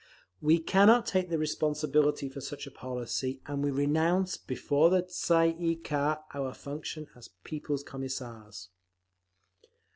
[0.41, 5.55] We cannot take the responsibility for such a policy, and we renounce before the Tsay
[5.59, 8.69] ee kah our function as People's Commissars.